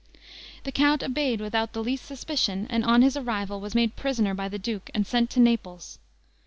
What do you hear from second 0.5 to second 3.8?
The count obeyed without the least suspicion, and on his arrival was